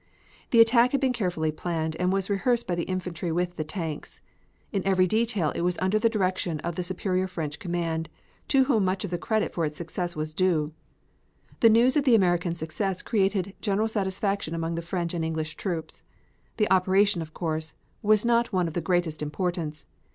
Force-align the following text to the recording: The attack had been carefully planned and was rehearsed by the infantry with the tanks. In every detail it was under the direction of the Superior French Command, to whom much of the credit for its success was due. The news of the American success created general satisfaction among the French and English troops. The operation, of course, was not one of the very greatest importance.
The 0.49 0.59
attack 0.59 0.93
had 0.93 0.99
been 0.99 1.13
carefully 1.13 1.51
planned 1.51 1.95
and 1.97 2.11
was 2.11 2.27
rehearsed 2.27 2.65
by 2.65 2.73
the 2.73 2.85
infantry 2.85 3.31
with 3.31 3.55
the 3.55 3.63
tanks. 3.63 4.19
In 4.71 4.81
every 4.83 5.05
detail 5.05 5.51
it 5.51 5.61
was 5.61 5.77
under 5.77 5.99
the 5.99 6.09
direction 6.09 6.59
of 6.61 6.73
the 6.73 6.81
Superior 6.81 7.27
French 7.27 7.59
Command, 7.59 8.09
to 8.47 8.63
whom 8.63 8.83
much 8.83 9.03
of 9.05 9.11
the 9.11 9.19
credit 9.19 9.53
for 9.53 9.63
its 9.63 9.77
success 9.77 10.15
was 10.15 10.33
due. 10.33 10.73
The 11.59 11.69
news 11.69 11.95
of 11.97 12.03
the 12.05 12.15
American 12.15 12.55
success 12.55 13.03
created 13.03 13.53
general 13.61 13.87
satisfaction 13.87 14.55
among 14.55 14.73
the 14.73 14.81
French 14.81 15.13
and 15.13 15.23
English 15.23 15.53
troops. 15.53 16.01
The 16.57 16.71
operation, 16.71 17.21
of 17.21 17.35
course, 17.35 17.73
was 18.01 18.25
not 18.25 18.51
one 18.51 18.67
of 18.67 18.73
the 18.73 18.79
very 18.79 18.85
greatest 18.85 19.21
importance. 19.21 19.85